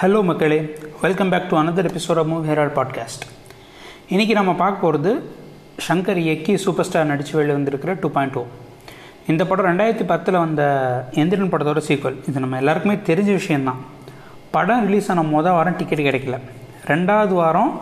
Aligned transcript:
Hello 0.00 0.20
மக்களே. 0.24 0.58
Welcome 1.00 1.28
back 1.28 1.48
to 1.48 1.56
another 1.60 1.88
episode 1.88 2.18
of 2.20 2.28
move 2.30 2.46
herald 2.50 2.70
podcast 2.76 3.24
இன்றைக்கி 4.10 4.30
நம்ம 4.30 4.54
பார்க்க 4.54 4.84
போகிறது 4.84 5.10
ஷங்கர் 5.88 6.16
இயக்கி 6.16 6.56
சூப்பர் 6.56 6.84
ஸ்டார் 6.84 7.06
நடித்து 7.06 7.34
வெளியே 7.36 7.54
வந்திருக்கிற 7.54 7.94
டூ 7.94 8.08
பாயிண்ட் 8.10 8.32
டூ 8.32 8.42
இந்த 9.26 9.46
படம் 9.46 9.68
ரெண்டாயிரத்தி 9.70 10.06
பத்தில் 10.12 10.40
வந்த 10.44 10.62
எந்திரன் 11.10 11.52
படத்தோட 11.52 11.82
சீக்வல் 11.88 12.16
இது 12.28 12.40
நம்ம 12.40 12.56
எல்லாருக்குமே 12.56 12.96
தெரிஞ்ச 13.10 13.30
விஷயந்தான் 13.40 13.80
படம் 14.50 14.84
ரிலீஸ் 14.86 15.10
ஆன 15.10 15.22
மொதல் 15.22 15.56
வாரம் 15.58 15.76
டிக்கெட் 15.76 16.06
கிடைக்கல. 16.08 16.38
ரெண்டாவது 16.86 17.34
வாரம் 17.42 17.80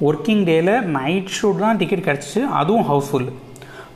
ஒர்க்கிங் 0.00 0.44
டேயில் 0.50 0.74
நைட் 0.98 1.34
ஷூட் 1.40 1.58
தான் 1.58 1.76
டிக்கெட் 1.76 2.06
கிடச்சிச்சு. 2.08 2.42
அதுவும் 2.60 2.88
ஹவுஸ்ஃபுல் 2.92 3.32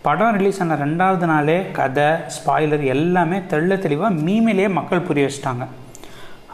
படம் 0.02 0.36
ரிலீஸ் 0.36 0.62
ஆன 0.62 0.76
ரெண்டாவது 0.86 1.26
நாளே 1.34 1.70
கதை 1.70 2.10
ஸ்பாய்லர் 2.36 2.84
எல்லாமே 2.96 3.38
தெள்ள 3.38 3.78
தெளிவாக 3.78 4.14
மீமிலேயே 4.14 4.70
மக்கள் 4.80 5.08
புரிய 5.08 5.26
வச்சிட்டாங்க. 5.26 5.66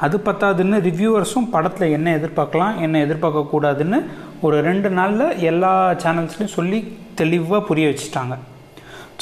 அது 0.05 0.17
பத்தாதுன்னு 0.29 0.77
ரிவ்யூவர்ஸும் 0.89 1.49
படத்தில் 1.55 1.95
என்ன 1.97 2.09
எதிர்பார்க்கலாம் 2.19 2.77
என்ன 2.85 3.01
எதிர்பார்க்கக்கூடாதுன்னு 3.07 3.99
ஒரு 4.47 4.57
ரெண்டு 4.69 4.89
நாளில் 4.99 5.27
எல்லா 5.51 5.73
சேனல்ஸ்லையும் 6.05 6.57
சொல்லி 6.59 6.79
தெளிவாக 7.21 7.61
புரிய 7.69 7.87
வச்சுட்டாங்க. 7.91 8.35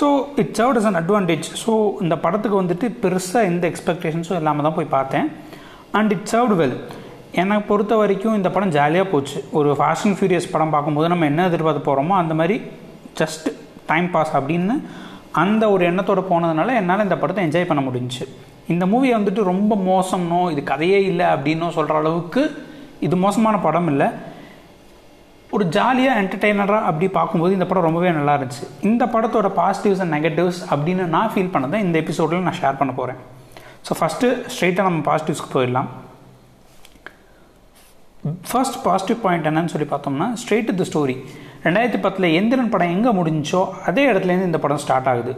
So 0.01 0.07
it 0.43 0.55
serve 0.59 0.79
is 0.81 0.89
an 0.91 0.99
advantage 1.01 1.47
so 1.63 1.73
இந்த 2.05 2.17
படத்துக்கு 2.25 2.61
வந்துட்டு 2.63 2.89
பெருசாக 3.03 3.51
எந்த 3.51 3.65
எக்ஸ்பெக்டேஷன்ஸும் 3.73 4.39
இல்லாமல் 4.41 4.67
தான் 4.67 4.77
போய் 4.79 4.95
பார்த்தேன். 4.97 5.29
அண்ட் 5.99 6.13
இட் 6.17 6.29
சர்வ்ட் 6.33 6.57
வெல் 6.61 6.77
என்னை 7.41 7.57
பொறுத்த 7.71 7.95
வரைக்கும் 8.03 8.37
இந்த 8.39 8.49
படம் 8.57 8.75
ஜாலியாக 8.79 9.07
போச்சு. 9.15 9.39
ஒரு 9.59 9.71
ஃபாஸ்ட் 9.79 10.07
அண்ட் 10.09 10.19
ஃபியூரியஸ் 10.19 10.53
படம் 10.55 10.75
பார்க்கும்போது 10.75 11.09
நம்ம 11.13 11.27
என்ன 11.33 11.47
எதிர்பார்த்து 11.51 11.83
போகிறோமோ 11.89 12.15
அந்த 12.23 12.35
மாதிரி 12.41 12.57
ஜஸ்ட் 13.21 13.49
டைம் 13.91 14.09
பாஸ் 14.15 14.35
அப்படின்னு 14.39 14.77
அந்த 15.43 15.65
ஒரு 15.75 15.83
எண்ணத்தோடு 15.91 16.23
போனதுனால 16.31 16.75
என்னால் 16.81 17.07
இந்த 17.07 17.17
படத்தை 17.23 17.43
என்ஜாய் 17.47 17.71
பண்ண 17.71 17.83
முடிஞ்சு 17.89 18.25
இந்த 18.73 18.85
மூவி 18.93 19.11
வந்துட்டு 19.17 19.43
ரொம்ப 19.53 19.73
மோசம்னோ 19.91 20.41
இது 20.55 20.63
கதையே 20.73 20.99
இல்லை 21.11 21.27
அப்படின்னோ 21.35 21.69
சொல்கிற 21.77 21.97
அளவுக்கு 22.01 22.43
இது 23.07 23.17
மோசமான 23.27 23.57
படம் 23.67 23.89
இல்லை. 23.93 24.09
ஒரு 25.57 25.65
ஜாலியாக 25.77 26.21
என்டர்டெய்னராக 26.23 26.89
அப்படி 26.89 27.07
பார்க்கும்போது 27.19 27.53
இந்த 27.57 27.67
படம் 27.69 27.87
ரொம்பவே 27.89 28.11
நல்லா 28.17 28.33
இருந்துச்சு. 28.37 28.65
இந்த 28.89 29.05
படத்தோட 29.15 29.49
பாசிட்டிவ்ஸ் 29.61 30.03
அண்ட் 30.05 30.15
நெகட்டிவ்ஸ் 30.17 30.61
அப்படின்னு 30.73 31.05
நான் 31.15 31.31
ஃபீல் 31.35 31.55
பண்ணதை 31.55 31.79
இந்த 31.85 31.97
எபிசோடில் 32.03 32.47
நான் 32.49 32.59
ஷேர் 32.63 32.81
பண்ண 32.81 32.93
போகிறேன் 32.99 33.21
ஸோ 33.87 33.95
ஃபஸ்ட்டு 34.01 34.29
ஸ்ட்ரெயிட்டாக 34.55 34.87
நம்ம 34.89 35.01
பாசிட்டிவ்ஸ்க்கு 35.09 35.55
போயிடலாம். 35.57 35.89
ஃபர்ஸ்ட் 38.51 38.79
பாசிட்டிவ் 38.87 39.19
பாயிண்ட் 39.25 39.49
என்னன்னு 39.51 39.73
சொல்லி 39.75 39.89
பார்த்தோம்னா 39.95 40.27
ஸ்ட்ரெயிட் 40.43 40.71
த 40.81 40.87
ஸ்டோரி 40.91 41.17
ரெண்டாயிரத்தி 41.67 42.01
பத்தில் 42.07 42.27
எந்திரன் 42.39 42.73
படம் 42.75 42.93
எங்கே 42.97 43.13
முடிஞ்சோ 43.21 43.63
அதே 43.91 44.05
இடத்துலேருந்து 44.11 44.51
இந்த 44.51 44.61
படம் 44.65 44.83
ஸ்டார்ட் 44.85 45.09
ஆகுது. 45.13 45.33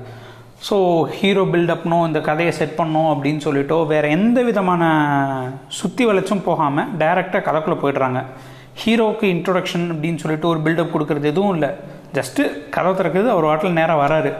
ஸோ 0.66 0.76
ஹீரோ 1.18 1.42
பில்டப்னோ 1.52 1.98
இந்த 2.06 2.20
கதையை 2.26 2.52
செட் 2.56 2.78
பண்ணோம் 2.80 3.10
அப்படின்னு 3.12 3.40
சொல்லிட்டோ 3.44 3.76
வேறு 3.92 4.08
எந்த 4.16 4.38
விதமான 4.48 4.82
சுற்றி 5.78 6.04
வளைச்சும் 6.08 6.42
போகாமல் 6.48 6.90
டைரெக்டாக 7.02 7.42
கதைக்குள்ளே 7.46 7.78
போயிடுறாங்க. 7.82 8.20
ஹீரோவுக்கு 8.82 9.26
இன்ட்ரொடக்ஷன் 9.36 9.86
அப்படின்னு 9.92 10.22
சொல்லிட்டு 10.24 10.50
ஒரு 10.52 10.60
பில்டப் 10.66 10.92
கொடுக்குறது 10.94 11.30
எதுவும் 11.32 11.54
இல்லை. 11.56 11.70
ஜஸ்ட்டு 12.18 12.42
கதை 12.76 12.92
திறக்கிறது 12.98 13.32
அவர் 13.34 13.48
வாட்டில் 13.50 13.78
நேராக 13.80 14.02
வராரு. 14.04 14.32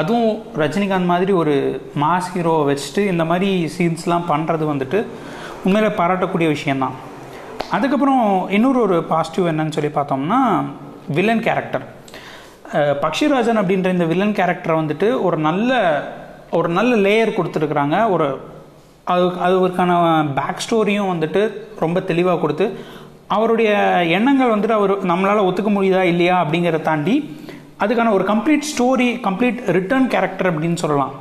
அதுவும் 0.00 0.28
ரஜினிகாந்த் 0.62 1.10
மாதிரி 1.12 1.32
ஒரு 1.42 1.54
மாஸ் 2.02 2.32
ஹீரோவை 2.34 2.62
வச்சுட்டு 2.68 3.02
இந்த 3.12 3.24
மாதிரி 3.30 3.50
சீன்ஸ்லாம் 3.78 4.28
பண்ணுறது 4.32 4.66
வந்துட்டு 4.72 4.98
உண்மையில 5.66 5.88
பாராட்டக்கூடிய 5.98 6.48
விஷயந்தான் 6.56 6.94
அதுக்கப்புறம் 7.76 8.22
இன்னொரு 8.56 8.78
ஒரு 8.86 8.96
பாசிட்டிவ் 9.10 9.50
என்னன்னு 9.50 9.76
சொல்லி 9.76 9.90
பார்த்தோம்னா 9.98 10.40
வில்லன் 11.16 11.44
கேரக்டர் 11.48 11.84
பக்ஷிராஜன் 13.04 13.60
அப்படின்ற 13.60 13.88
இந்த 13.96 14.06
வில்லன் 14.10 14.36
கேரக்டரை 14.38 14.76
வந்துட்டு 14.80 15.08
ஒரு 15.26 15.36
நல்ல 15.46 15.70
ஒரு 16.58 16.68
நல்ல 16.78 16.92
லேயர் 17.06 17.36
கொடுத்துருக்குறாங்க. 17.36 17.96
ஒரு 18.14 18.26
அது 19.12 19.24
அதுக்கான 19.46 19.92
பேக் 20.38 20.62
ஸ்டோரியும் 20.64 21.10
வந்துட்டு 21.12 21.40
ரொம்ப 21.84 22.00
தெளிவாக 22.10 22.40
கொடுத்து 22.42 22.66
அவருடைய 23.36 23.70
எண்ணங்கள் 24.18 24.52
வந்துட்டு 24.54 24.76
அவர் 24.78 24.92
நம்மளால் 25.10 25.46
ஒத்துக்க 25.48 25.70
முடியுதா 25.76 26.02
இல்லையா 26.12 26.36
அப்படிங்கிறத 26.42 26.80
தாண்டி 26.88 27.14
அதுக்கான 27.84 28.12
ஒரு 28.16 28.24
complete 28.32 28.68
story 28.72 29.08
complete 29.26 29.60
return 29.76 30.08
character 30.14 30.50
அப்படின்னு 30.50 30.78
சொல்லலாம். 30.84 31.12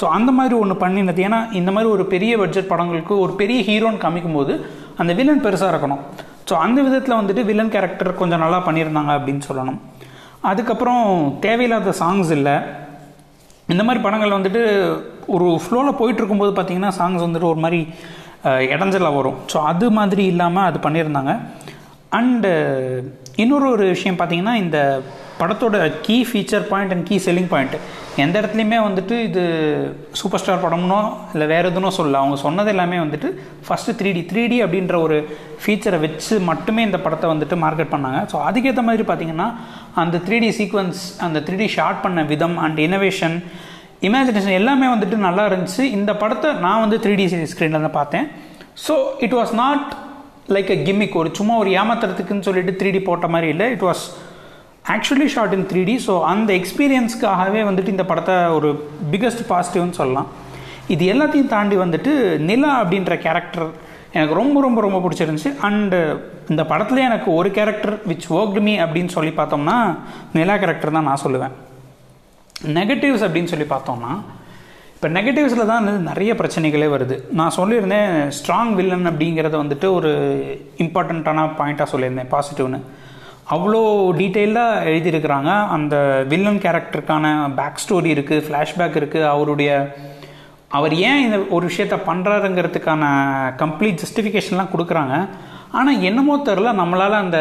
ஸோ 0.00 0.06
அந்த 0.16 0.30
மாதிரி 0.38 0.54
ஒன்று 0.62 0.76
பண்ணினது 0.82 1.22
ஏன்னா 1.28 1.38
இந்த 1.60 1.70
மாதிரி 1.76 1.88
ஒரு 1.96 2.04
பெரிய 2.14 2.32
பட்ஜெட் 2.42 2.70
படங்களுக்கு 2.72 3.14
ஒரு 3.24 3.32
பெரிய 3.40 3.60
ஹீரோன்னு 3.68 4.02
காமிக்கும் 4.04 4.38
போது 4.38 4.52
அந்த 5.02 5.12
வில்லன் 5.18 5.44
பெருசாக 5.46 5.72
இருக்கணும். 5.72 6.02
ஸோ 6.48 6.54
அந்த 6.66 6.78
விதத்தில் 6.86 7.18
வந்துட்டு 7.20 7.42
வில்லன் 7.50 7.72
கேரக்டர் 7.74 8.18
கொஞ்சம் 8.20 8.42
நல்லா 8.44 8.60
பண்ணியிருந்தாங்க 8.68 9.12
அப்படின்னு 9.18 9.44
சொல்லணும். 9.48 9.80
அதுக்கப்புறம் 10.48 11.04
தேவையில்லாத 11.46 11.94
சாங்ஸ் 12.00 12.30
இல்லை. 12.36 12.54
இந்த 13.72 13.82
மாதிரி 13.86 14.00
படங்கள் 14.04 14.36
வந்துட்டு 14.36 14.62
ஒரு 15.34 15.46
ஃப்ளோவில் 15.62 15.98
போயிட்டுருக்கும்போது 16.00 16.52
பார்த்தீங்கன்னா 16.56 16.92
சாங்ஸ் 16.98 17.24
வந்துட்டு 17.24 17.50
ஒரு 17.52 17.60
மாதிரி 17.64 17.80
இடைஞ்சலாக 18.74 19.18
வரும். 19.18 19.38
ஸோ 19.52 19.56
அது 19.70 19.86
மாதிரி 19.98 20.22
இல்லாமல் 20.32 20.68
அது 20.68 20.78
பண்ணியிருந்தாங்க. 20.86 21.32
அண்டு 22.18 22.50
இன்னொரு 23.42 23.66
ஒரு 23.74 23.84
விஷயம் 23.94 24.18
பார்த்தீங்கன்னா 24.20 24.54
இந்த 24.64 24.78
படத்தோட 25.40 25.76
key 26.06 26.16
feature 26.28 26.64
point 26.70 26.92
and 26.94 27.04
key 27.08 27.16
selling 27.26 27.50
point 27.52 27.76
எந்த 28.24 28.34
இடத்துலையுமே 28.40 28.78
வந்துட்டு 28.86 29.14
இது 29.28 29.42
சூப்பர் 30.20 30.40
ஸ்டார் 30.42 30.62
படம்னோ 30.64 30.98
இல்லை 31.34 31.46
வேறு 31.52 31.68
எதுனோ 31.70 31.90
சொல்லல. 31.98 32.20
அவங்க 32.22 32.36
சொன்னது 32.44 32.70
எல்லாமே 32.74 32.98
வந்துட்டு 33.04 33.28
first 33.66 33.94
three 34.00 34.10
D 34.16 34.22
three 34.30 34.42
D 34.52 34.58
அப்படின்ற 34.64 34.96
ஒரு 35.06 35.16
ஃபீச்சரை 35.62 35.98
வச்சு 36.04 36.36
மட்டுமே 36.50 36.84
இந்த 36.88 37.00
படத்தை 37.06 37.28
வந்துட்டு 37.32 37.58
மார்க்கெட் 37.64 37.92
பண்ணாங்க. 37.94 38.20
ஸோ 38.32 38.36
அதுக்கேற்ற 38.48 38.84
மாதிரி 38.88 39.06
பார்த்தீங்கன்னா 39.10 39.48
அந்த 40.04 40.20
த்ரீ 40.28 40.38
டி 40.44 40.50
சீக்வன்ஸ் 40.60 41.02
அந்த 41.26 41.40
த்ரீ 41.48 41.58
டி 41.62 41.68
ஷார்ட் 41.78 42.02
பண்ண 42.04 42.22
விதம் 42.32 42.56
அண்ட் 42.66 42.80
இனோவேஷன் 42.88 43.36
இமேஜினேஷன் 44.08 44.58
எல்லாமே 44.60 44.86
வந்துட்டு 44.94 45.16
நல்லா 45.28 45.42
இருந்துச்சு. 45.50 45.82
இந்த 45.96 46.10
படத்தை 46.22 46.50
நான் 46.66 46.82
வந்து 46.84 46.98
த்ரீ 47.04 47.14
டி 47.20 47.26
ஸ்க்ரீனில் 47.54 47.86
தான் 47.86 47.98
பார்த்தேன். 48.00 48.26
So 48.86 48.94
it 49.26 49.36
was 49.38 49.52
not 49.64 49.86
like 50.56 50.70
a 50.74 50.78
gimmick 50.86 51.18
ஒரு 51.22 51.30
சும்மா 51.38 51.54
ஒரு 51.62 51.70
ஏமாத்துறதுக்குன்னு 51.80 52.46
சொல்லிட்டு 52.48 52.72
த்ரீ 52.80 52.90
டி 52.96 53.00
போட்ட 53.08 53.28
மாதிரி 53.34 53.48
இல்லை. 53.54 53.66
It 53.76 53.84
was 53.88 54.04
actually 54.94 55.26
shot 55.34 55.54
in 55.56 55.66
three 55.70 55.82
D 55.88 55.94
so 56.06 56.14
அந்த 56.32 56.50
எக்ஸ்பீரியன்ஸ்க்காகவே 56.60 57.62
வந்துட்டு 57.68 57.94
இந்த 57.94 58.04
படத்தை 58.10 58.36
ஒரு 58.56 58.68
பிக்கஸ்ட் 59.12 59.44
பாசிட்டிவ்னு 59.52 59.98
சொல்லலாம். 60.00 60.28
இது 60.94 61.04
எல்லாத்தையும் 61.12 61.52
தாண்டி 61.54 61.76
வந்துட்டு 61.84 62.12
நிலா 62.48 62.70
அப்படின்ற 62.82 63.14
கேரக்டர் 63.24 63.66
எனக்கு 64.16 64.34
ரொம்ப 64.40 64.60
ரொம்ப 64.66 64.78
ரொம்ப 64.84 64.98
பிடிச்சிருந்துச்சு. 65.04 65.50
அண்டு 65.66 65.98
இந்த 66.52 66.62
படத்தில் 66.70 67.06
எனக்கு 67.08 67.28
ஒரு 67.40 67.48
கேரக்டர் 67.58 67.94
விச் 68.10 68.28
ஒர்க்டு 68.38 68.62
மீ 68.66 68.74
அப்படின்னு 68.84 69.12
சொல்லி 69.16 69.32
பார்த்தோம்னா 69.40 69.76
நிலா 70.38 70.56
கேரக்டர் 70.62 70.96
தான் 70.96 71.08
நான் 71.10 71.22
சொல்லுவேன். 71.24 71.54
நெகட்டிவ்ஸ் 72.78 73.24
அப்படின்னு 73.26 73.52
சொல்லி 73.52 73.66
பார்த்தோம்னா 73.74 74.12
இப்போ 74.94 75.08
நெகட்டிவ்ஸில் 75.16 75.70
தான் 75.72 75.86
நிறைய 76.08 76.30
பிரச்சனைகளே 76.40 76.88
வருது. 76.94 77.16
நான் 77.38 77.54
சொல்லியிருந்தேன் 77.58 78.10
ஸ்ட்ராங் 78.38 78.72
வில்லன் 78.78 79.10
அப்படிங்கிறத 79.10 79.56
வந்துட்டு 79.62 79.86
ஒரு 79.98 80.10
இம்பார்ட்டண்ட்டான 80.84 81.46
பாயிண்ட்டாக 81.60 81.88
சொல்லியிருந்தேன் 81.92 82.32
பாசிட்டிவ்னு 82.34 82.80
அவ்வளோ 83.54 83.80
டீட்டெயிலாக 84.20 84.84
எழுதியிருக்கிறாங்க. 84.90 85.50
அந்த 85.76 85.94
வில்லன் 86.32 86.62
கேரக்டருக்கான 86.64 87.24
பேக் 87.58 87.80
ஸ்டோரி 87.82 88.10
இருக்குது 88.14 88.44
ஃப்ளாஷ்பேக் 88.46 88.98
இருக்குது 89.00 89.30
அவருடைய 89.34 89.70
அவர் 90.78 90.94
ஏன் 91.08 91.22
இந்த 91.24 91.38
ஒரு 91.56 91.64
விஷயத்த 91.70 91.96
பண்ணுறாருங்கிறதுக்கான 92.08 93.02
கம்ப்ளீட் 93.62 94.00
ஜஸ்டிஃபிகேஷன்லாம் 94.02 94.72
கொடுக்குறாங்க. 94.74 95.14
ஆனால் 95.78 96.02
என்னமோ 96.10 96.36
தெரில 96.48 96.74
நம்மளால் 96.82 97.22
அந்த 97.24 97.38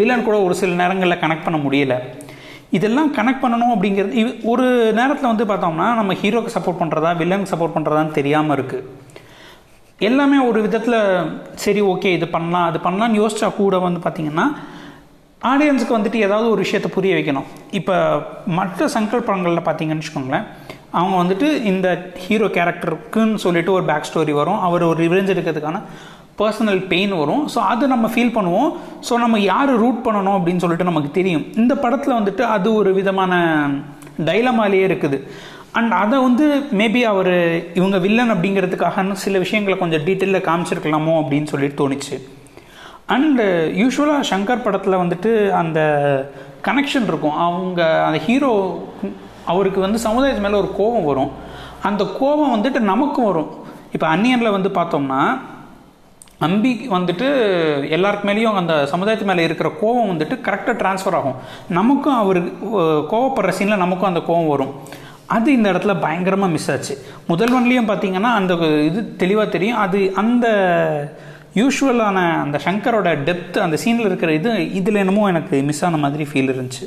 வில்லன் 0.00 0.26
கூட 0.28 0.36
ஒரு 0.46 0.54
சில 0.60 0.74
நேரங்களில் 0.82 1.20
கனெக்ட் 1.22 1.46
பண்ண 1.46 1.58
முடியலை. 1.66 1.98
இதெல்லாம் 2.76 3.10
கனெக்ட் 3.16 3.42
பண்ணணும் 3.44 3.72
அப்படிங்கிறது 3.74 4.14
இது 4.20 4.30
ஒரு 4.52 4.66
நேரத்தில் 4.98 5.32
வந்து 5.32 5.44
பார்த்தோம்னா 5.50 5.88
நம்ம 6.00 6.12
ஹீரோக்கு 6.22 6.56
சப்போர்ட் 6.56 6.80
பண்ணுறதா 6.82 7.10
வில்லனுக்கு 7.20 7.52
சப்போர்ட் 7.54 7.76
பண்ணுறதான்னு 7.76 8.18
தெரியாமல் 8.18 8.56
இருக்குது 8.56 8.86
எல்லாமே 10.08 10.38
ஒரு 10.50 10.60
விதத்தில் 10.64 11.00
சரி 11.64 11.82
ஓகே 11.92 12.10
இது 12.18 12.26
பண்ணலாம். 12.36 12.68
அது 12.70 12.78
பண்ணலாம்னு 12.86 13.20
யோசிச்சா 13.22 13.48
கூட 13.60 13.78
வந்து 13.86 14.00
பார்த்திங்கன்னா 14.04 14.46
ஆடியன்ஸுக்கு 15.50 15.96
வந்துட்டு 15.98 16.18
ஏதாவது 16.26 16.46
ஒரு 16.54 16.60
விஷயத்தை 16.64 16.90
புரிய 16.96 17.14
வைக்கணும். 17.18 17.46
இப்போ 17.78 17.94
மற்ற 18.58 18.88
சங்கல் 18.96 19.26
படங்களில் 19.28 19.66
பார்த்தீங்கன்னு 19.68 20.02
வச்சுக்கோங்களேன் 20.02 20.46
அவங்க 20.98 21.14
வந்துட்டு 21.22 21.46
இந்த 21.70 21.88
ஹீரோ 22.24 22.48
கேரக்டருக்குன்னு 22.56 23.40
சொல்லிட்டு 23.44 23.70
ஒரு 23.76 23.84
பேக் 23.88 24.08
ஸ்டோரி 24.10 24.34
வரும். 24.40 24.60
அவர் 24.66 24.90
ஒரு 24.90 24.98
ரிவெஞ்ச் 25.04 25.32
எடுக்கிறதுக்கான 25.34 25.80
பர்சனல் 26.40 26.80
பெயின் 26.92 27.12
வரும். 27.22 27.42
ஸோ 27.54 27.58
அது 27.72 27.84
நம்ம 27.94 28.06
ஃபீல் 28.12 28.36
பண்ணுவோம். 28.36 28.70
ஸோ 29.08 29.16
நம்ம 29.24 29.40
யார் 29.52 29.72
ரூட் 29.82 30.00
பண்ணணும் 30.06 30.36
அப்படின்னு 30.38 30.62
சொல்லிட்டு 30.64 30.88
நமக்கு 30.90 31.10
தெரியும். 31.18 31.44
இந்த 31.62 31.74
படத்தில் 31.82 32.18
வந்துட்டு 32.18 32.44
அது 32.54 32.68
ஒரு 32.80 32.92
விதமான 33.00 33.34
டைலமாலேயே 34.28 34.86
இருக்குது. 34.90 35.18
அண்ட் 35.78 35.92
அதை 36.02 36.16
வந்து 36.26 36.46
மேபி 36.80 37.00
அவர் 37.12 37.34
இவங்க 37.80 37.98
வில்லன் 38.06 38.32
அப்படிங்கிறதுக்காக 38.34 39.14
சில 39.24 39.38
விஷயங்களை 39.44 39.76
கொஞ்சம் 39.82 40.04
டீட்டெயிலில் 40.08 40.46
காமிச்சிருக்கலாமோ 40.48 41.14
அப்படின்னு 41.22 41.50
சொல்லிட்டு 41.52 41.78
தோணுச்சு. 41.82 42.16
அண்டு 43.08 43.44
யூஸ்வலாக 43.80 44.22
uh, 44.24 44.28
சங்கர் 44.30 44.62
படத்தில் 44.62 45.00
வந்துட்டு 45.00 45.30
அந்த 45.60 45.80
கனெக்ஷன் 46.66 47.08
இருக்கும். 47.10 47.36
அவங்க 47.46 47.80
அந்த 48.04 48.18
ஹீரோ 48.26 48.52
அவருக்கு 49.44 49.80
வந்து 49.80 49.98
சமுதாயத்து 50.04 50.44
மேலே 50.44 50.56
ஒரு 50.56 50.70
கோபம் 50.76 51.04
வரும். 51.04 51.32
அந்த 51.82 52.02
கோபம் 52.18 52.54
வந்துட்டு 52.54 52.80
நமக்கும் 52.92 53.24
வரும். 53.24 53.50
இப்போ 53.92 54.06
அன்னியனில் 54.14 54.54
வந்து 54.56 54.68
பார்த்தோம்னா 54.68 55.20
அம்பி 56.38 56.72
வந்துட்டு 56.90 57.26
எல்லாருக்கு 57.96 58.28
மேலேயும் 58.30 58.58
அந்த 58.60 58.74
சமுதாயத்து 58.92 59.28
மேலே 59.30 59.44
இருக்கிற 59.48 59.72
கோவம் 59.82 60.10
வந்துட்டு 60.12 60.38
கரெக்டாக 60.46 60.78
ட்ரான்ஸ்ஃபர் 60.80 61.18
ஆகும். 61.18 61.36
நமக்கும் 61.68 62.18
அவர் 62.22 62.40
கோவப்படுற 63.12 63.52
சீனில் 63.58 63.84
நமக்கும் 63.84 64.10
அந்த 64.12 64.22
கோவம் 64.28 64.52
வரும். 64.54 64.72
அது 65.26 65.52
இந்த 65.52 65.72
இடத்துல 65.72 66.00
பயங்கரமாக 66.00 66.52
மிஸ் 66.52 66.70
ஆச்சு. 66.70 66.96
முதல்வன்லேயும் 67.28 67.90
பார்த்தீங்கன்னா 67.92 68.32
அந்த 68.40 68.54
இது 68.88 69.16
தெளிவாக 69.16 69.48
தெரியும். 69.50 69.78
அது 69.78 70.00
அந்த 70.22 70.46
யூஸ்வலான 71.60 72.18
அந்த 72.44 72.56
சங்கரோட 72.66 73.08
டெப்த் 73.26 73.58
அந்த 73.64 73.76
சீனில் 73.82 74.08
இருக்கிற 74.10 74.30
இது 74.38 74.52
இதில் 74.78 75.02
என்னமோ 75.02 75.24
எனக்கு 75.32 75.56
மிஸ் 75.68 75.82
ஆன 75.88 75.98
மாதிரி 76.04 76.24
ஃபீல் 76.30 76.52
இருந்துச்சு. 76.54 76.86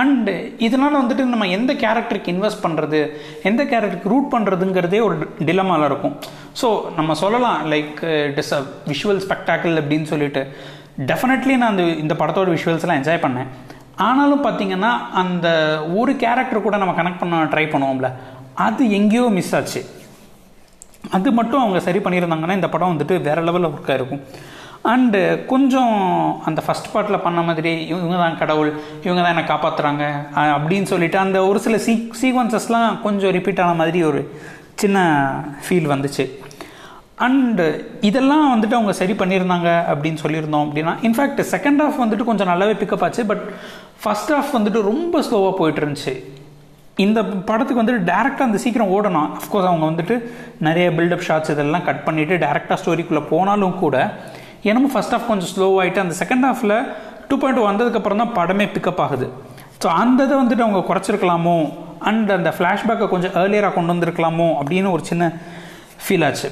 அண்டு 0.00 0.32
இதனால் 0.66 0.98
வந்துட்டு 1.00 1.24
நம்ம 1.32 1.46
எந்த 1.56 1.72
கேரக்டருக்கு 1.82 2.32
இன்வெஸ்ட் 2.34 2.62
பண்ணுறது 2.64 2.98
எந்த 3.50 3.62
கேரக்டருக்கு 3.70 4.12
ரூட் 4.14 4.32
பண்ணுறதுங்கிறதே 4.34 5.00
ஒரு 5.06 5.16
டிலமாவில் 5.48 5.86
இருக்கும். 5.90 6.14
ஸோ 6.60 6.68
நம்ம 6.98 7.14
சொல்லலாம் 7.22 7.60
like 7.72 8.02
it 8.28 8.40
is 8.42 8.52
a 8.58 8.60
visual 8.90 9.22
spectacle 9.26 9.74
அப்படின்னு 9.82 10.08
சொல்லிட்டு. 10.12 10.42
டெஃபினெட்லி 11.12 11.54
நான் 11.62 11.72
அந்த 11.74 11.86
இந்த 12.04 12.14
படத்தோட 12.20 12.48
விஷுவல்ஸ்லாம் 12.56 13.00
என்ஜாய் 13.00 13.24
பண்ணேன். 13.26 13.50
ஆனாலும் 14.08 14.44
பார்த்தீங்கன்னா 14.46 14.92
அந்த 15.24 15.48
ஒரு 16.00 16.12
கேரக்டர் 16.24 16.66
கூட 16.66 16.76
நம்ம 16.82 16.94
கனெக்ட் 17.00 17.22
பண்ண 17.22 17.44
ட்ரை 17.54 17.66
பண்ணுவோம்ல 17.74 18.10
அது 18.66 18.82
எங்கேயோ 18.98 19.26
மிஸ் 19.38 19.54
ஆச்சு. 19.58 19.80
அது 21.16 21.32
மட்டும் 21.32 21.60
அவங்க 21.60 21.80
சரி 21.80 21.98
பண்ணியிருந்தாங்கன்னா 21.98 22.58
இந்த 22.58 22.68
படம் 22.68 22.92
வந்துட்டு 22.92 23.16
வேற 23.20 23.42
லெவலில் 23.42 23.72
ஒர்க்காக 23.72 23.98
இருக்கும். 24.00 24.22
அண்டு 24.92 25.20
கொஞ்சம் 25.44 25.94
அந்த 26.44 26.62
ஃபஸ்ட் 26.66 26.90
பார்ட்டில் 26.92 27.22
பண்ண 27.24 27.40
மாதிரி 27.40 27.72
இவங்க 27.92 28.16
தான் 28.16 28.36
கடவுள் 28.38 28.70
இவங்க 29.02 29.20
தான் 29.22 29.32
என்னை 29.34 29.44
காப்பாற்றுறாங்க 29.52 30.04
அப்படின்னு 30.56 30.88
சொல்லிட்டு 30.92 31.18
அந்த 31.18 31.38
ஒரு 31.46 31.60
சில 31.66 31.78
சீ 31.86 31.94
சீக்வன்சஸ்லாம் 32.20 33.00
கொஞ்சம் 33.06 33.34
ரிப்பீட் 33.38 33.62
ஆன 33.64 33.74
மாதிரி 33.74 34.02
ஒரு 34.02 34.20
சின்ன 34.74 34.98
ஃபீல் 35.64 35.90
வந்துச்சு. 35.94 36.26
அண்டு 37.26 37.66
இதெல்லாம் 38.00 38.46
வந்துட்டு 38.54 38.78
அவங்க 38.78 38.92
சரி 38.92 39.12
பண்ணியிருந்தாங்க 39.12 39.68
அப்படின்னு 39.92 40.22
சொல்லியிருந்தோம் 40.22 40.66
அப்படின்னா 40.66 40.94
இன்ஃபேக்ட் 41.08 41.42
செகண்ட் 41.54 41.82
ஹாஃப் 41.82 42.02
வந்துட்டு 42.04 42.24
கொஞ்சம் 42.24 42.48
நல்லாவே 42.48 42.74
பிக்கப் 42.80 43.04
ஆச்சு 43.04 43.24
பட் 43.26 43.44
ஃபஸ்ட் 44.04 44.32
ஹாஃப் 44.36 44.56
வந்துட்டு 44.58 44.82
ரொம்ப 44.92 45.20
ஸ்லோவாக 45.20 45.54
போயிட்டு 45.60 45.82
இருந்துச்சு. 45.82 46.14
இந்த 47.04 47.20
படத்துக்கு 47.48 47.80
வந்துட்டு 47.82 48.06
டேரெக்டாக 48.10 48.46
அந்த 48.48 48.58
சீக்கிரம் 48.62 48.92
ஓடணும். 48.96 49.26
அஃப்கோர்ஸ் 49.38 49.68
அவங்க 49.70 49.86
வந்துட்டு 49.90 50.14
நிறைய 50.66 50.86
பில்டப் 50.98 51.24
ஷாட்ஸ் 51.26 51.50
இதெல்லாம் 51.54 51.84
கட் 51.88 52.04
பண்ணிவிட்டு 52.06 52.36
டேரெக்டாக 52.44 52.78
ஸ்டோரிக்குள்ளே 52.82 53.22
போனாலும் 53.32 53.74
கூட 53.82 53.96
என்னமோ 54.68 54.88
ஃபஸ்ட் 54.94 55.14
ஹாஃப் 55.14 55.26
கொஞ்சம் 55.30 55.50
ஸ்லோ 55.54 55.66
ஆகிட்டு 55.80 56.02
அந்த 56.04 56.14
செகண்ட் 56.20 56.46
ஹாஃபில் 56.48 56.76
டூ 57.28 57.36
பாயிண்ட் 57.42 57.60
வந்ததுக்கப்புறம் 57.70 58.22
தான் 58.22 58.32
படமே 58.38 58.66
பிக்கப் 58.76 59.02
ஆகுது. 59.06 59.26
ஸோ 59.82 59.88
அந்த 60.02 60.20
இதை 60.26 60.36
வந்துட்டு 60.42 60.64
அவங்க 60.66 60.80
குறைச்சிருக்கலாமோ? 60.90 61.56
அண்ட் 62.08 62.30
அந்த 62.36 62.50
ஃப்ளாஷ்பேக்கை 62.56 63.08
கொஞ்சம் 63.08 63.34
ஏர்லியராக 63.40 63.74
கொண்டு 63.76 63.92
வந்திருக்கலாமோ? 63.94 64.48
அப்படின்னு 64.60 64.88
ஒரு 64.96 65.04
சின்ன 65.10 65.28
ஃபீல் 66.04 66.24
ஆச்சு. 66.28 66.50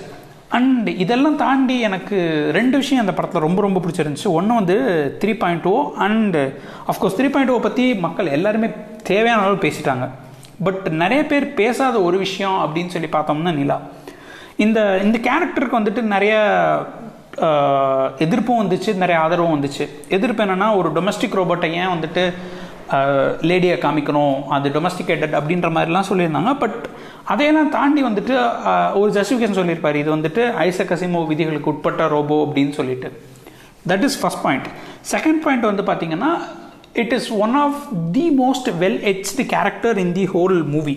அண்ட் 0.59 0.89
இதெல்லாம் 1.05 1.39
தாண்டி 1.45 1.77
எனக்கு 1.89 2.17
ரெண்டு 2.59 2.77
விஷயம் 2.83 3.03
அந்த 3.05 3.15
படத்தில் 3.19 3.45
ரொம்ப 3.47 3.61
ரொம்ப 3.67 3.81
பிடிச்சிருந்துச்சு. 3.85 4.29
ஒன்று 4.39 4.59
வந்து 4.61 4.77
three 5.23 5.33
point 5.45 5.67
O 5.73 5.77
and 6.07 6.43
of course 6.93 7.17
three 7.21 7.31
point 7.37 7.55
O 7.55 7.57
பற்றி 7.69 7.87
மக்கள் 8.07 8.35
எல்லாருமே 8.39 8.71
தேவையான 9.13 9.43
அளவு 9.47 9.59
பேசிட்டாங்க. 9.67 10.07
பட் 10.67 10.85
நிறைய 11.03 11.21
பேர் 11.31 11.47
பேசாத 11.61 11.97
ஒரு 12.09 12.17
விஷயம் 12.19 12.59
அப்படின்னு 12.65 12.95
சொல்லி 12.95 13.09
பார்த்தோம்னா 13.13 13.53
நிலா. 13.61 13.79
இந்த 14.65 14.81
இந்த 15.05 15.19
கேரக்டருக்கு 15.29 15.81
வந்துட்டு 15.81 16.03
நிறைய 16.15 16.35
எதிர்ப்பும் 18.27 18.61
வந்துச்சு 18.63 18.91
நிறைய 19.03 19.17
ஆதரவும் 19.23 19.55
வந்துச்சு. 19.55 19.85
எதிர்ப்பு 20.17 20.45
என்னென்னா 20.45 20.69
ஒரு 20.81 20.89
டொமஸ்டிக் 20.97 21.39
ரோபோட்டை 21.39 21.71
ஏன் 21.81 21.93
வந்துட்டு 21.95 22.25
லேடியை 23.51 23.77
காமிக்கணும் 23.85 24.37
அது 24.57 24.69
டொமஸ்டிகேட்டட் 24.77 25.37
அப்படின்ற 25.39 25.69
மாதிரிலாம் 25.77 26.09
சொல்லியிருந்தாங்க. 26.11 26.53
பட் 26.65 26.81
அதையெல்லாம் 27.33 27.71
தாண்டி 27.77 28.01
வந்துட்டு 28.05 28.35
ஒரு 29.01 29.11
ஜஸ்டிஃபிகேஷன் 29.19 29.61
சொல்லியிருப்பார். 29.61 29.97
இது 30.03 30.11
வந்துட்டு 30.17 30.43
ஐசக் 30.67 30.93
அசிமோ 30.97 31.23
விதிகளுக்கு 31.31 31.73
உட்பட்ட 31.73 32.09
ரோபோ 32.15 32.37
அப்படின்னு 32.47 32.75
சொல்லிட்டு. 32.81 33.11
That 33.91 34.05
is 34.09 34.19
first 34.23 34.43
point 34.43 34.69
second 35.13 35.41
point 35.45 35.67
வந்து 35.71 35.85
பார்த்தீங்கன்னா 35.91 36.31
it 37.03 37.13
is 37.19 37.29
one 37.45 37.55
of 37.65 37.81
the 38.17 38.27
most 38.43 38.71
well 38.83 39.01
etched 39.13 39.45
character 39.55 39.99
in 40.05 40.15
the 40.19 40.27
whole 40.35 40.57
movie 40.75 40.97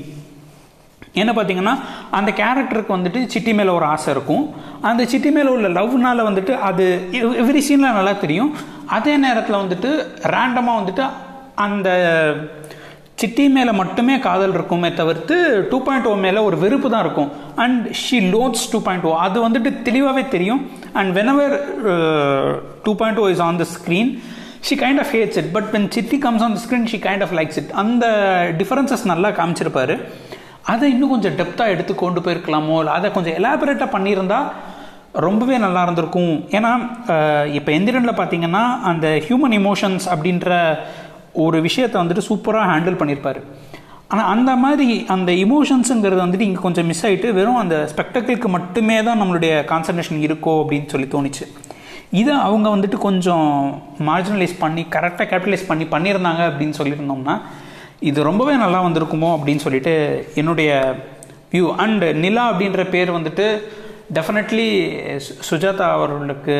என்ன 1.22 1.32
பார்த்தீங்கன்னா 1.36 1.74
அந்த 2.18 2.30
கேரக்டருக்கு 2.40 2.96
வந்துட்டு 2.96 3.20
சிட்டி 3.34 3.52
மேலே 3.58 3.72
ஒரு 3.78 3.86
ஆசை 3.94 4.10
இருக்கும். 4.16 4.44
அந்த 4.90 5.02
சிட்டி 5.12 5.30
மேலே 5.38 5.50
உள்ள 5.56 5.68
லவ்னால 5.78 6.26
வந்துட்டு 6.28 6.54
அது 6.70 6.86
எவ்ரி 7.44 7.62
சீனில் 7.68 7.98
நல்லா 8.00 8.14
தெரியும். 8.24 8.52
அதே 8.98 9.14
நேரத்தில் 9.24 9.62
வந்துட்டு 9.64 9.90
ரேண்டமாக 10.36 10.80
வந்துட்டு 10.80 11.06
அந்த 11.66 11.90
சிட்டி 13.22 13.46
மேலே 13.56 13.72
மட்டுமே 13.82 14.16
காதல் 14.28 14.56
இருக்குமே 14.56 14.90
தவிர்த்து 15.00 15.36
டூ 15.70 15.78
பாயிண்ட் 15.86 16.08
ஓ 16.10 16.14
மேலே 16.26 16.40
ஒரு 16.48 16.58
வெறுப்பு 16.64 16.88
தான் 16.94 17.04
இருக்கும். 17.06 17.30
And 17.64 17.84
she 18.02 18.18
loathes 18.36 18.66
two 18.72 18.80
point 18.88 19.08
O 19.10 19.14
அது 19.26 19.38
வந்துட்டு 19.48 19.70
தெளிவாகவே 19.88 20.24
தெரியும். 20.36 20.62
And 21.00 21.12
whenever 21.20 21.56
two 22.86 22.94
point 23.02 23.22
O 23.24 23.28
is 23.36 23.46
on 23.48 23.62
the 23.64 23.68
screen 23.76 24.12
she 24.68 24.76
kind 24.84 25.02
of 25.04 25.12
hates 25.16 25.40
it 25.42 25.52
but 25.58 25.70
when 25.76 25.88
Chitti 25.98 26.18
comes 26.26 26.44
on 26.48 26.56
screen 26.64 26.88
she 26.94 27.00
kind 27.08 27.24
of 27.26 27.34
likes 27.40 27.60
it 27.62 27.72
அந்த 27.84 28.06
differences 28.62 29.06
நல்லா 29.12 29.30
காமிச்சிருப்பாரு. 29.40 29.96
அதை 30.74 30.86
இன்னும் 30.94 31.12
கொஞ்சம் 31.14 31.36
டெப்த்தாக 31.40 31.74
எடுத்து 31.76 31.94
கொண்டு 32.04 32.22
போயிருக்கலாமோ? 32.26 32.78
இல்லை 32.82 32.94
அதை 33.00 33.10
கொஞ்சம் 33.18 33.38
எலாபரேட்டாக 33.40 33.90
பண்ணியிருந்தா 33.96 34.40
ரொம்பவே 35.26 35.58
நல்லா 35.66 35.82
இருந்திருக்கும். 35.86 36.34
ஏன்னா 36.58 36.72
இப்போ 37.58 37.70
எந்திரனில் 37.78 38.18
பார்த்தீங்கன்னா 38.20 38.64
அந்த 38.92 39.08
ஹியூமன் 39.28 39.56
இமோஷன்ஸ் 39.62 40.08
அப்படின்ற 40.14 40.50
ஒரு 41.46 41.58
விஷயத்தை 41.68 41.98
வந்துட்டு 42.02 42.28
சூப்பராக 42.28 42.70
ஹேண்டில் 42.72 43.00
பண்ணியிருப்பார் 43.00 43.40
ஆனால் 44.12 44.30
அந்த 44.34 44.52
மாதிரி 44.64 44.90
அந்த 45.16 45.32
இமோஷன்ஸுங்கிறது 45.46 46.22
வந்துட்டு 46.26 46.48
இங்கே 46.50 46.62
கொஞ்சம் 46.66 46.88
மிஸ் 46.90 47.06
ஆகிட்டு 47.08 47.30
வெறும் 47.38 47.62
அந்த 47.64 47.78
ஸ்பெக்டக்கிளுக்கு 47.94 48.50
மட்டுமே 48.58 48.98
தான் 49.08 49.20
நம்மளுடைய 49.22 49.54
கான்சன்ட்ரேஷன் 49.72 50.22
இருக்கோ 50.28 50.54
அப்படின்னு 50.62 50.92
சொல்லி 50.94 51.08
தோணுச்சு. 51.16 51.46
இதை 52.12 52.34
அவங்க 52.48 52.68
வந்துட்டு 52.76 52.98
கொஞ்சம் 52.98 53.48
மார்ஜினலைஸ் 54.10 54.56
பண்ணி 54.60 54.86
கரெக்டாக 54.96 55.28
கேபிட்டலைஸ் 55.32 55.68
பண்ணி 55.68 55.86
பண்ணியிருந்தாங்க 55.86 56.44
அப்படின்னு 56.50 56.78
சொல்லியிருந்தோம்னா 56.80 57.36
இது 58.00 58.24
ரொம்பவே 58.24 58.56
நல்லா 58.56 58.80
வந்திருக்குமோ 58.88 59.30
அப்படின்னு 59.38 59.64
சொல்லிட்டு 59.66 59.94
என்னுடைய 60.36 60.72
வியூ 61.54 61.68
அண்ட் 61.76 62.06
நிலா 62.24 62.52
அப்படின்ற 62.52 62.90
பேர் 62.90 63.18
வந்துட்டு 63.18 63.46
டெஃபினெட்லி 64.16 64.68
சுஜாதா 65.50 65.86
அவர்களுக்கு 65.96 66.56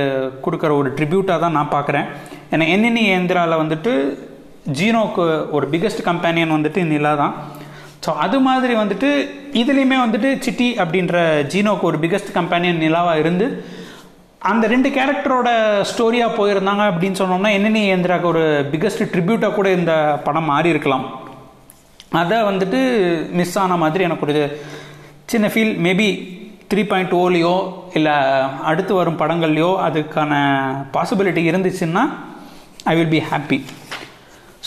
கொடுக்குற 0.46 0.72
ஒரு 0.80 0.90
ட்ரிபியூட்டாக 0.98 1.40
தான் 1.40 1.56
நான் 1.58 1.74
பார்க்குறேன். 1.76 2.08
ஏன்னா 2.52 2.68
என்னென்ன 2.68 3.04
ஏந்திராவில் 3.18 3.62
வந்துட்டு 3.64 3.94
ஜீனோக்கு 4.80 5.26
ஒரு 5.52 5.68
பிக்கஸ்ட் 5.74 6.04
கம்பேனியன் 6.10 6.56
வந்துட்டு 6.58 6.84
நிலா 6.84 7.16
தான். 7.16 7.34
ஸோ 8.06 8.14
அது 8.26 8.40
மாதிரி 8.40 8.74
வந்துட்டு 8.74 9.10
இதுலேயுமே 9.62 9.98
வந்துட்டு 10.04 10.40
சிட்டி 10.40 10.76
அப்படின்ற 10.82 11.18
ஜீனோக்கு 11.54 11.82
ஒரு 11.82 11.98
பிக்கஸ்ட் 11.98 12.32
கம்பேனியன் 12.34 12.84
நிலாவாக 12.86 13.20
இருந்து 13.20 13.48
அந்த 14.42 14.66
ரெண்டு 14.72 14.90
கேரக்டரோட 14.96 15.50
ஸ்டோரியாக 15.90 16.36
போயிருந்தாங்க 16.38 16.84
அப்படின்னு 16.90 17.20
சொன்னோம்னா 17.22 17.52
என்னென்ன 17.58 17.80
ஏந்திராக்கு 17.94 18.28
ஒரு 18.32 18.44
பிக்கஸ்ட் 18.72 19.02
ட்ரிபியூட்டாக 19.14 19.56
கூட 19.56 19.68
இந்த 19.78 19.94
படம் 20.26 20.50
மாறி 20.52 20.70
இருக்கலாம். 20.74 21.06
அதை 22.22 22.38
வந்துட்டு 22.50 22.80
மிஸ் 23.40 23.56
ஆன 23.62 23.78
மாதிரி 23.84 24.04
எனக்கு 24.08 24.26
ஒரு 24.28 24.36
சின்ன 25.32 25.48
ஃபீல் 25.54 25.74
மேபி 25.86 26.10
த்ரீ 26.72 26.84
பாயிண்ட் 26.92 27.16
ஓலையோ 27.22 27.56
இல்லை 27.98 28.14
அடுத்து 28.70 28.94
வரும் 29.00 29.20
படங்கள்லையோ 29.22 29.72
அதுக்கான 29.88 30.34
பாசிபிலிட்டி 30.96 31.44
இருந்துச்சுன்னா 31.52 32.04
I 32.92 32.96
will 33.00 33.14
be 33.16 33.22
happy 33.32 33.60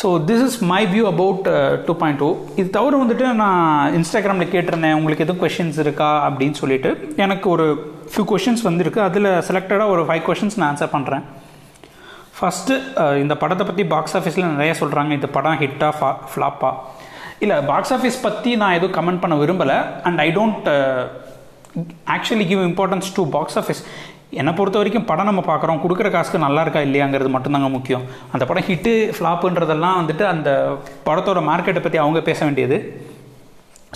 so 0.00 0.10
this 0.28 0.44
is 0.48 0.58
my 0.72 0.82
view 0.92 1.06
about 1.14 1.48
two 1.86 1.94
point 2.02 2.20
two 2.24 2.28
இது 2.60 2.68
தவிர 2.76 3.00
வந்துட்டு 3.04 3.26
நான் 3.42 3.94
இன்ஸ்டாகிராமில் 3.98 4.52
கேட்டிருந்தேன் 4.54 4.98
உங்களுக்கு 4.98 5.24
எதுவும் 5.26 5.42
கொஷின்ஸ் 5.44 5.80
இருக்கா 5.84 6.10
அப்படின்னு 6.28 6.58
சொல்லிட்டு. 6.62 6.92
எனக்கு 7.24 7.46
ஒரு 7.50 7.66
ஃபியூ 8.12 8.24
கொஷின்ஸ் 8.32 8.64
வந்திருக்கு. 8.68 9.00
அதில் 9.08 9.28
செலக்டடாக 9.48 9.92
ஒரு 9.94 10.02
ஃபைவ் 10.08 10.24
கொஷின்ஸ் 10.28 10.58
நான் 10.60 10.70
ஆன்சர் 10.72 10.94
பண்ணுறேன் 10.96 11.24
ஃபஸ்ட்டு 12.38 12.74
இந்த 13.22 13.34
படத்தை 13.40 13.64
பற்றி 13.68 13.82
பாக்ஸ் 13.94 14.14
ஆஃபீஸில் 14.18 14.52
நிறைய 14.54 14.74
சொல்கிறாங்க 14.82 15.12
இந்த 15.18 15.28
படம் 15.36 15.58
ஹிட்டா 15.62 15.88
ஃபா 15.98 16.10
ஃப்ளாப்பா 16.32 16.70
இல்லை 17.44 17.56
பாக்ஸ் 17.70 17.92
ஆஃபீஸ் 17.96 18.16
பற்றி 18.26 18.50
நான் 18.62 18.76
எதுவும் 18.78 18.94
கமெண்ட் 18.98 19.20
பண்ண 19.24 19.34
விரும்பலை. 19.42 19.76
And 20.06 20.20
I 20.24 20.28
don't 20.38 20.68
actually 22.14 22.46
give 22.52 22.62
importance 22.70 23.10
to 23.18 23.22
box 23.36 23.58
office 23.60 23.82
என்னை 24.40 24.52
பொறுத்த 24.58 24.80
வரைக்கும் 24.80 25.06
படம் 25.10 25.28
நம்ம 25.30 25.42
பார்க்குறோம். 25.50 25.80
கொடுக்குற 25.84 26.08
காசுக்கு 26.14 26.40
நல்லா 26.46 26.62
இருக்கா 26.64 26.80
இல்லையாங்கிறது 26.86 27.30
மட்டும்தாங்க 27.36 27.70
முக்கியம். 27.76 28.04
அந்த 28.34 28.44
படம் 28.50 28.66
ஹிட்டு 28.70 28.92
ஃப்ளாப்புன்றதெல்லாம் 29.16 29.96
வந்துட்டு 30.00 30.26
அந்த 30.32 30.50
படத்தோட 31.08 31.42
மார்க்கெட்டை 31.50 31.82
பற்றி 31.86 32.00
அவங்க 32.04 32.22
பேச 32.30 32.40
வேண்டியது. 32.48 32.78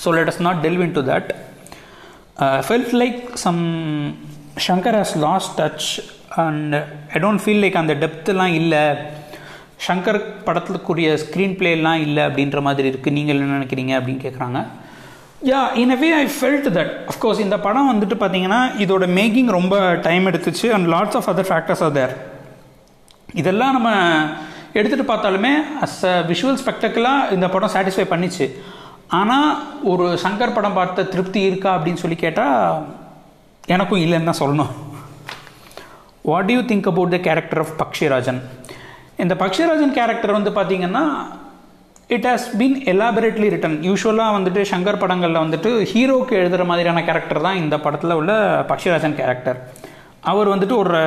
So 0.04 0.14
let 0.18 0.30
us 0.32 0.42
not 0.48 0.62
delve 0.66 0.84
into 0.98 1.04
that 1.12 1.28
felt 2.68 2.94
like 3.02 3.20
some 3.44 3.60
Shankar 4.66 4.96
has 4.98 5.16
lost 5.26 5.52
touch 5.60 5.88
and 6.44 6.74
I 7.16 7.20
don't 7.24 7.42
feel 7.44 7.62
like 7.64 7.76
அந்த 7.82 7.94
டெப்த்லாம் 8.04 8.54
இல்லை. 8.60 8.84
ஷங்கர் 9.86 10.18
படத்துக்குரிய 10.46 11.08
ஸ்க்ரீன் 11.24 11.54
பிளேலாம் 11.60 12.00
இல்லை 12.06 12.22
அப்படின்ற 12.28 12.60
மாதிரி 12.66 12.86
இருக்குது 12.90 13.16
நீங்கள் 13.18 13.36
என்ன 13.36 13.56
நினைக்கிறீங்க 13.58 13.92
அப்படின்னு 13.98 14.24
கேட்குறாங்க 14.26 14.60
yeah 15.50 15.60
in 15.82 15.94
a 15.96 15.98
way 16.02 16.10
I 16.20 16.26
felt 16.36 16.68
that 16.76 16.92
of course 17.12 17.40
இந்த 17.46 17.56
படம் 17.66 17.90
வந்துட்டு 17.92 18.16
பார்த்தீங்கன்னா 18.20 18.60
இதோட 18.84 19.06
மேக்கிங் 19.18 19.50
ரொம்ப 19.58 19.76
டைம் 20.08 20.28
எடுத்துச்சு 20.30 20.68
and 20.76 20.88
lots 20.94 21.18
of 21.20 21.28
other 21.32 21.48
factors 21.50 21.82
are 21.86 21.96
there 21.98 22.14
இதெல்லாம் 23.34 23.74
நம்ம 23.76 23.90
எடுத்துகிட்டு 24.78 25.10
பார்த்தாலுமே 25.10 25.52
அஸ் 25.86 25.98
அ 26.12 26.14
விஷுவல் 26.30 26.60
ஸ்பெக்டக்கலாக 26.62 27.32
இந்த 27.34 27.48
படம் 27.48 27.72
சாட்டிஸ்ஃபை 27.74 28.06
பண்ணிச்சு. 28.12 28.46
ஆனால் 29.08 29.50
ஒரு 29.82 30.18
சங்கர் 30.22 30.54
படம் 30.54 30.72
பார்த்த 30.72 31.04
திருப்தி 31.04 31.40
இருக்கா 31.40 31.78
அப்படின்னு 31.78 32.02
சொல்லி 32.02 32.16
கேட்டால் 32.16 32.84
எனக்கும் 33.66 34.00
இல்லைன்னு 34.00 34.30
தான் 34.30 34.42
சொல்லணும். 34.42 34.72
What 36.22 36.50
you 36.50 36.60
think 36.60 36.88
about 36.92 37.10
the 37.10 37.18
character 37.18 37.58
of 37.58 37.74
Pakshirajan 37.82 38.42
இந்த 39.16 39.34
பக்ஷிராஜன் 39.34 39.92
கேரக்டர் 39.92 40.32
வந்து 40.32 40.50
பார்த்தீங்கன்னா 40.50 41.04
it 42.08 42.26
has 42.26 42.46
been 42.58 42.76
elaborately 42.92 43.48
written 43.54 43.76
யூஸ்வலாக 43.88 44.34
வந்துட்டு 44.36 44.64
சங்கர் 44.70 44.98
படங்களில் 44.98 45.42
வந்துட்டு 45.44 45.70
ஹீரோக்கு 45.92 46.30
எழுதுகிற 46.30 46.64
மாதிரியான 46.64 47.04
கேரக்டர் 47.04 47.40
தான் 47.40 47.56
இந்த 47.56 47.78
படத்தில் 47.78 48.10
உள்ள 48.10 48.32
பக்ஷிராஜன் 48.68 49.14
கேரக்டர் 49.14 49.60
அவர் 50.20 50.48
வந்துட்டு 50.48 50.76
ஒரு 50.76 50.98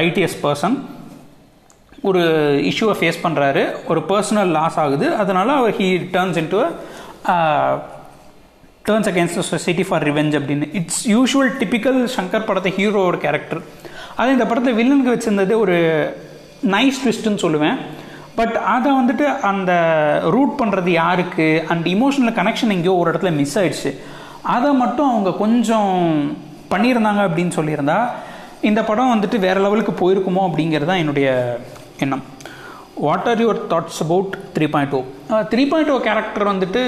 ரைட்டியஸ் 0.00 0.36
பர்சன் 0.42 0.76
ஒரு 2.02 2.22
இஷ்யூவை 2.70 2.94
ஃபேஸ் 3.00 3.22
பண்ணுறாரு 3.22 3.76
ஒரு 3.86 4.00
பர்சனல் 4.08 4.50
லாஸ் 4.58 4.78
ஆகுது. 4.78 5.16
அதனால் 5.16 5.48
அவர் 5.48 5.74
he 5.74 5.86
turns 6.16 6.38
into 6.42 6.70
turns 8.86 9.08
against 9.10 9.40
society 9.52 9.84
for 9.88 10.04
revenge 10.08 10.34
அப்படின்னு. 10.38 10.66
இட்ஸ் 10.80 11.02
யூஷுவல் 11.14 11.52
டிப்பிக்கல் 11.60 12.00
சங்கர் 12.16 12.48
படத்தை 12.48 12.72
ஹீரோவோட 12.78 13.18
கேரக்டர் 13.24 13.62
அது 14.16 14.34
இந்த 14.36 14.46
படத்தை 14.50 14.72
வில்லனுக்கு 14.78 15.14
வச்சிருந்தது 15.14 15.54
ஒரு 15.64 15.76
நைஸ் 16.74 17.00
ட்விஸ்ட்டுன்னு 17.02 17.42
சொல்லுவேன். 17.44 17.78
பட் 18.38 18.56
அதை 18.74 18.90
வந்துட்டு 18.98 19.24
அந்த 19.50 19.72
ரூட் 20.34 20.54
பண்ணுறது 20.60 20.90
யாருக்கு? 21.02 21.48
அண்ட் 21.72 21.86
இமோஷனல் 21.86 22.36
கனெக்ஷன் 22.40 22.74
எங்கேயோ 22.76 22.94
ஒரு 23.00 23.08
இடத்துல 23.12 23.32
மிஸ் 23.40 23.56
ஆயிடுச்சு. 23.58 23.92
அதை 24.42 24.70
மட்டும் 24.82 25.10
அவங்க 25.12 25.32
கொஞ்சம் 25.42 25.92
பண்ணியிருந்தாங்க 26.72 27.22
அப்படின்னு 27.28 27.56
சொல்லியிருந்தா 27.58 27.98
இந்த 28.70 28.80
படம் 28.84 29.12
வந்துட்டு 29.14 29.38
வேறு 29.38 29.60
லெவலுக்கு 29.64 29.92
போயிருக்குமோ 30.00 30.42
அப்படிங்கிறது 30.48 30.90
தான் 30.90 31.02
என்னுடைய 31.02 31.28
எண்ணம். 32.04 32.24
What 33.06 33.26
are 33.30 33.42
your 33.44 33.60
thoughts 33.72 34.00
about 34.04 34.32
three 34.56 34.68
point 34.74 34.94
O 34.98 35.02
three 35.52 35.64
point 35.72 35.92
O 35.94 35.98
character 36.06 36.46
வந்துட்டு 36.52 36.82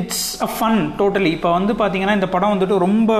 இட்ஸ் 0.00 0.26
அ 0.46 0.48
ஃபன் 0.56 0.80
டோட்டலி 1.00 1.30
இப்போ 1.36 1.50
வந்து 1.58 1.72
பார்த்தீங்கன்னா 1.80 2.16
இந்த 2.18 2.28
படம் 2.34 2.52
வந்துட்டு 2.54 2.78
ரொம்ப 2.86 3.12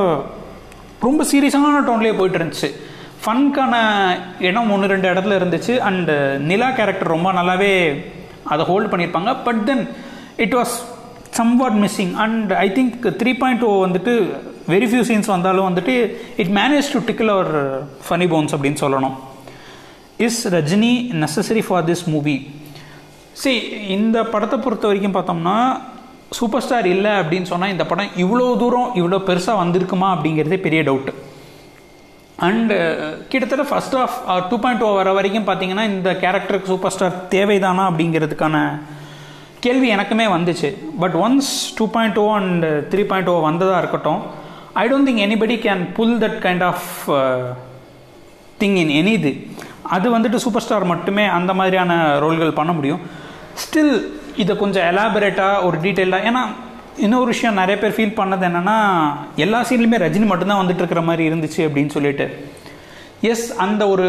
ரொம்ப 1.07 1.25
சீரியஸான 1.33 1.83
டோன்லேயே 1.89 2.17
போயிட்டு 2.21 2.39
இருந்துச்சு 2.41 2.71
ஃபன்க்கான 3.23 3.75
இடம் 4.49 4.71
ஒன்று 4.75 4.91
ரெண்டு 4.93 5.09
இடத்துல 5.13 5.39
இருந்துச்சு. 5.39 5.73
அண்டு 5.89 6.15
நிலா 6.51 6.69
கேரக்டர் 6.79 7.15
ரொம்ப 7.15 7.33
நல்லாவே 7.39 7.73
அதை 8.53 8.63
ஹோல்ட் 8.71 8.91
பண்ணியிருப்பாங்க. 8.93 9.33
But 9.47 9.61
then 9.69 9.83
it 10.45 10.55
was 10.59 10.75
somewhat 11.39 11.77
missing 11.83 12.15
and 12.25 12.53
I 12.67 12.69
think 12.79 12.95
three 13.23 13.33
point 13.43 13.65
O 13.69 13.73
வந்துட்டு 13.87 14.15
வெரி 14.75 14.87
ஃபியூ 14.93 15.03
சீன்ஸ் 15.11 15.33
வந்தாலும் 15.35 15.69
வந்துட்டு 15.69 15.95
it 16.45 16.53
manage 16.61 16.93
to 16.95 17.01
tickle 17.09 17.35
our 17.37 17.53
funny 18.09 18.29
bones 18.35 18.55
அப்படின்னு 18.57 18.83
சொல்லணும். 18.85 19.17
Is 20.21 20.49
Rajini 20.49 20.93
necessary 21.23 21.63
for 21.67 21.85
this 21.85 22.05
movie 22.07 22.37
சரி 23.33 23.59
இந்த 23.89 24.23
படத்தை 24.25 24.59
பொறுத்த 24.59 24.87
வரைக்கும் 24.87 25.15
பார்த்தோம்னா 25.15 25.57
சூப்பர் 26.31 26.63
ஸ்டார் 26.63 26.87
இல்லை 26.87 27.11
அப்படின்னு 27.11 27.43
சொன்னால் 27.43 27.71
இந்த 27.71 27.85
படம் 27.87 28.11
இவ்வளோ 28.17 28.59
தூரம் 28.59 28.91
இவ்வளோ 28.95 29.19
பெருசாக 29.29 29.61
வந்திருக்குமா 29.63 30.09
அப்படிங்கிறதே 30.15 30.59
பெரிய 30.61 30.83
டவுட்டு 30.83 31.13
அண்டு 32.39 32.77
கிட்டத்தட்ட 33.29 33.65
first 33.65 33.95
half 33.95 34.15
two 34.51 34.59
point 34.59 34.83
O 34.83 34.91
வர 34.95 35.13
வரைக்கும் 35.13 35.49
பார்த்தீங்கன்னா 35.49 35.85
இந்த 35.85 36.11
கேரக்டருக்கு 36.23 36.67
சூப்பர் 36.67 36.91
ஸ்டார் 36.91 37.17
தேவைதானா 37.29 37.85
அப்படிங்கிறதுக்கான 37.91 38.59
கேள்வி 39.61 39.89
எனக்குமே 39.95 40.27
வந்துச்சு. 40.33 40.69
But 40.99 41.15
once 41.15 41.51
two 41.79 41.87
point 41.89 42.19
O 42.19 42.27
and 42.35 42.65
three 42.91 43.03
point 43.07 43.29
O 43.29 43.35
வந்ததாக 43.41 43.79
இருக்கட்டும் 43.79 44.21
I 44.75 44.85
don't 44.89 45.09
think 45.09 45.25
anybody 45.27 45.57
can 45.67 45.93
pull 45.93 46.17
that 46.19 46.39
kind 46.45 46.65
of 46.65 46.87
thing 48.61 48.77
in 48.77 48.93
any 49.01 49.13
இது 49.13 49.33
அது 49.91 50.07
வந்துட்டு 50.19 50.39
சூப்பர் 50.45 50.63
ஸ்டார் 50.63 50.85
மட்டுமே 50.85 51.25
அந்த 51.39 51.55
மாதிரியான 51.55 51.93
ரோல்கள் 52.19 52.59
பண்ண 52.59 52.73
முடியும். 52.73 53.01
ஸ்டில் 53.63 53.95
இதை 54.37 54.57
கொஞ்சம் 54.57 54.87
எலாபரேட்டாக 54.91 55.65
ஒரு 55.65 55.77
டீட்டெயிலாக 55.79 56.29
ஏன்னா 56.31 56.43
இன்னொரு 56.97 57.27
விஷயம் 57.27 57.55
நிறைய 57.55 57.77
பேர் 57.83 57.97
ஃபீல் 57.97 58.19
பண்ணது 58.21 58.45
என்னென்னா 58.49 58.77
எல்லா 59.37 59.61
சீன்லையுமே 59.61 60.01
ரஜினி 60.05 60.27
மட்டும்தான் 60.27 60.63
வந்துட்டு 60.63 60.83
இருக்கிற 60.83 61.01
மாதிரி 61.01 61.25
இருந்துச்சு 61.31 61.61
அப்படின்னு 61.67 61.95
சொல்லிட்டு. 61.97 62.27
எஸ் 63.33 63.47
அந்த 63.57 63.83
ஒரு 63.89 64.09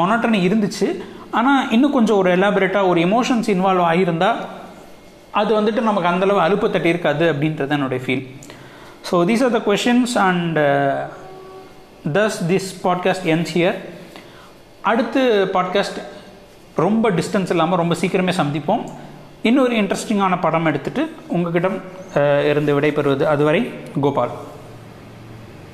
மொனட்டனி 0.00 0.40
இருந்துச்சு. 0.48 0.88
ஆனால் 1.30 1.70
இன்னும் 1.70 1.92
கொஞ்சம் 1.92 2.16
ஒரு 2.16 2.28
எலாபரேட்டாக 2.36 2.88
ஒரு 2.88 3.00
எமோஷன்ஸ் 3.00 3.48
இன்வால்வ் 3.54 3.86
ஆகியிருந்தால் 3.90 4.38
அது 5.30 5.50
வந்துட்டு 5.54 5.80
நமக்கு 5.80 6.08
அந்தளவு 6.08 6.40
அலுப்பு 6.40 6.66
தட்டி 6.70 6.88
இருக்காது 6.88 7.24
அப்படின்றது 7.32 7.68
என்னுடைய 7.68 8.00
feel 8.04 8.24
so 9.08 9.16
these 9.28 9.42
are 9.44 9.54
the 9.56 9.60
questions 9.66 10.14
and 10.18 10.58
thus 12.16 12.38
this 12.50 12.70
podcast 12.84 13.26
ends 13.34 13.52
here 13.54 13.78
அடுத்து 14.80 15.50
பாட்காஸ்ட் 15.52 16.02
ரொம்ப 16.76 17.10
டிஸ்டன்ஸ் 17.10 17.50
இல்லாமல் 17.50 17.78
ரொம்ப 17.78 17.94
சீக்கிரமே 17.94 18.32
சந்திப்போம். 18.36 18.90
இன்னொரு 19.42 19.76
இன்ட்ரெஸ்டிங்கான 19.76 20.40
படம் 20.40 20.66
எடுத்துகிட்டு 20.66 21.08
உங்ககிட்ட 21.26 21.70
இருந்து 22.44 22.80
விடைபெறுவது 22.80 23.22
அதுவரை 23.22 23.70
கோபால். 24.00 24.30